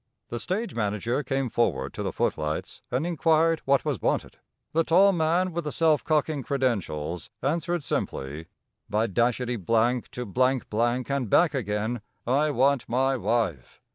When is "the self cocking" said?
5.63-6.41